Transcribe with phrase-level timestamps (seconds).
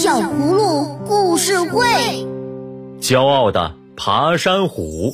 [0.00, 1.84] 小葫芦故事会，
[3.00, 5.12] 骄傲的爬山虎。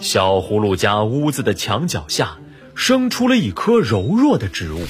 [0.00, 2.38] 小葫芦家屋子的墙角下，
[2.74, 4.80] 生出了一棵柔弱的植物，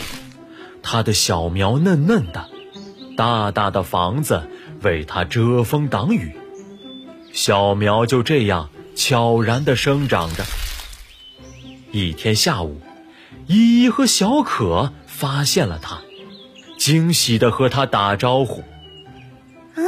[0.85, 2.49] 它的小苗嫩嫩的，
[3.17, 4.49] 大大的房子
[4.83, 6.37] 为它遮风挡雨。
[7.33, 10.45] 小苗就这样悄然地生长着。
[11.91, 12.81] 一天下午，
[13.49, 16.03] 依依和小可发现了它。
[16.85, 18.63] 惊喜的和他打招呼。
[19.75, 19.87] 嗯，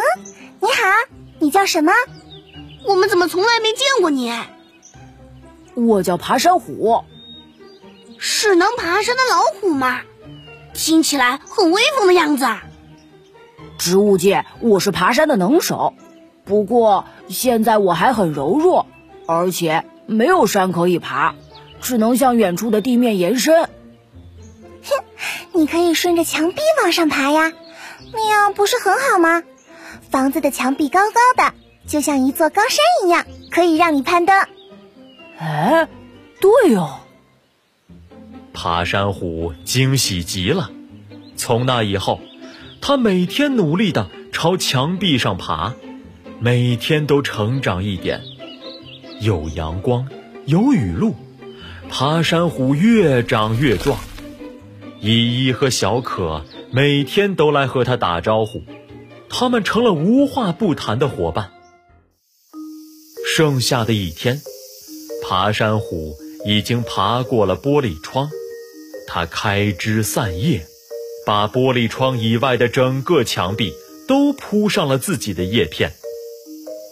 [0.60, 0.73] 你好，
[1.38, 1.92] 你叫什么？
[2.86, 4.32] 我们怎么从来没见过你？
[5.74, 7.05] 我叫爬山虎。
[8.16, 10.00] 是能爬山的老虎吗？
[10.72, 12.46] 听起来很威风的样子。
[13.77, 15.92] 植物界我是爬山的能手，
[16.47, 18.86] 不过现在我还很柔弱，
[19.27, 21.34] 而且没有山可以爬，
[21.83, 23.69] 只能向远处的地面延伸。
[25.56, 27.52] 你可以顺着墙壁往上爬呀，
[28.12, 29.42] 那样不是很好吗？
[30.11, 31.55] 房子的墙壁高高的，
[31.86, 34.36] 就像一座高山一样，可以让你攀登。
[35.39, 35.89] 哎，
[36.41, 36.98] 对哦！
[38.53, 40.70] 爬山虎惊喜极了。
[41.36, 42.20] 从那以后，
[42.81, 45.75] 他每天努力的朝墙壁上爬，
[46.38, 48.22] 每天都成长一点。
[49.20, 50.09] 有阳光，
[50.44, 51.14] 有雨露，
[51.88, 53.98] 爬山虎越长越壮。
[55.00, 58.62] 依依和小可每天都来和他打招呼，
[59.28, 61.53] 他们成了无话不谈的伙伴。
[63.27, 64.41] 剩下的一天，
[65.22, 66.16] 爬山虎
[66.47, 68.30] 已经爬过了玻璃窗，
[69.06, 70.66] 它开枝散叶，
[71.27, 73.72] 把玻璃窗以外的整个墙壁
[74.08, 75.92] 都铺上了自己的叶片。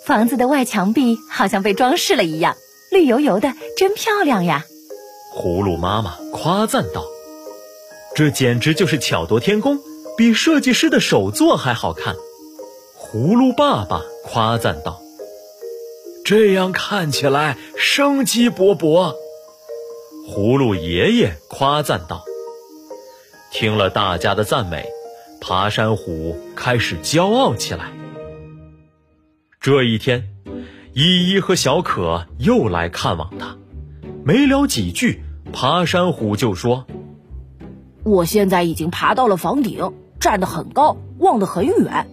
[0.04, 2.56] 房子的外墙壁好像被装饰了一样，
[2.92, 4.66] 绿油油的，真漂亮呀！
[5.34, 7.13] 葫芦妈妈夸赞道。
[8.14, 9.78] 这简直就是巧夺天工，
[10.16, 12.14] 比设计师的手作还好看。
[12.96, 15.00] 葫芦爸爸夸赞道
[16.24, 19.14] ：“这样看起来生机勃勃。”
[20.30, 22.24] 葫芦爷爷夸赞道
[23.52, 24.86] ：“听了大家的赞美，
[25.40, 27.92] 爬山虎开始骄傲起来。”
[29.60, 30.28] 这一天，
[30.92, 33.56] 依依和小可又来看望他，
[34.24, 35.20] 没聊几句，
[35.52, 36.86] 爬山虎就说。
[38.04, 42.06] 我现在已经爬到了房顶，站得很高，望得很远，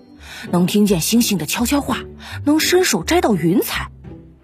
[0.49, 1.97] 能听见星星的悄悄话，
[2.45, 3.91] 能伸手摘到云彩。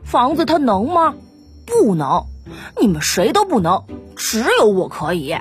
[0.03, 1.15] 房子它能吗？
[1.65, 2.25] 不能，
[2.81, 3.85] 你们谁都不能，
[4.17, 5.35] 只有我可以。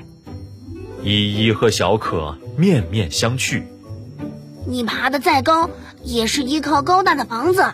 [1.03, 3.65] 依依和小可面面相觑。
[4.65, 5.71] 你爬得再高，
[6.05, 7.73] 也是依靠高大的房子。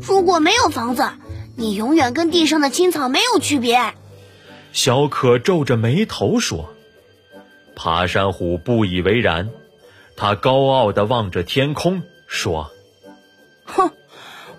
[0.00, 1.08] 如果没有房子，
[1.56, 3.94] 你永远跟地上的青草没有区别。
[4.72, 6.73] 小可皱着眉头说。
[7.84, 9.50] 爬山虎不以为然，
[10.16, 12.70] 他高傲地望着天空，说
[13.66, 13.90] ：“哼，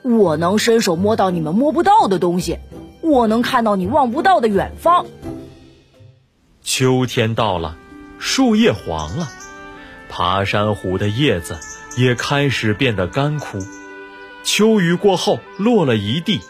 [0.03, 2.59] 我能伸手摸到你们摸不到的东西，
[3.02, 5.08] 我能看到你望不到的远方。”
[6.62, 7.75] 秋天到了，
[8.19, 9.28] 树叶黄了，
[10.08, 11.58] 爬山虎的叶子
[11.97, 13.58] 也开始变得干枯。
[14.44, 16.41] 秋雨过后，落了一地，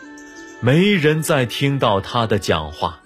[0.60, 3.00] 没人再听到他的讲话。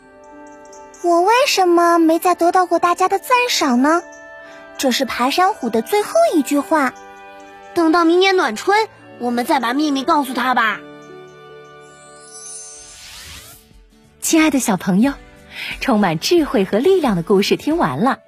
[1.01, 4.03] 我为什么没再得到过大家的赞赏呢？
[4.77, 6.93] 这是爬山虎的最后一句话。
[7.73, 8.87] 等到明年暖春，
[9.19, 10.81] 我们再把秘密告诉他吧。
[14.21, 15.13] 亲爱的小朋友，
[15.79, 18.19] 充满智慧和力量的故事听完了，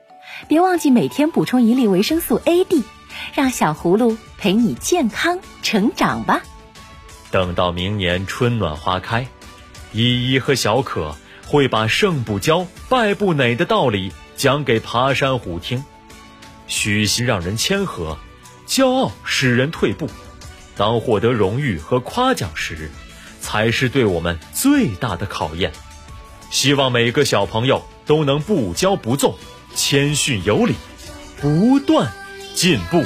[0.47, 2.83] 别忘记每天补充一粒维生素 A、D，
[3.33, 6.41] 让小葫芦陪你健康成长吧。
[7.31, 9.27] 等到明年春暖花开，
[9.91, 11.15] 依依和小可。
[11.51, 15.84] 会把胜不骄、败不馁的道理讲给爬山虎听。
[16.66, 18.17] 虚心让人谦和，
[18.66, 20.07] 骄傲使人退步。
[20.78, 22.89] 当获得荣誉和夸奖时，
[23.41, 25.73] 才是对我们最大的考验。
[26.50, 29.35] 希望每个小朋友都能不骄不纵，
[29.75, 30.75] 谦逊有礼，
[31.42, 32.13] 不断
[32.56, 33.03] 进步。